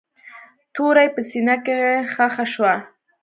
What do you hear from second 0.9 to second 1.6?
يې په سينه